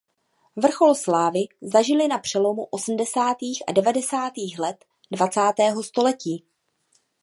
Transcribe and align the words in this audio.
Vrchol 0.55 0.95
slávy 0.95 1.39
zažili 1.61 2.07
na 2.07 2.17
přelomu 2.17 2.63
osmdesátých 2.63 3.63
a 3.67 3.71
devadesátých 3.71 4.59
let 4.59 4.85
dvacátého 5.11 5.83
století. 5.83 6.45